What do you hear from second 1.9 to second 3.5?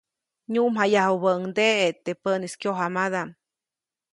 teʼ päʼnis kyojamadaʼm.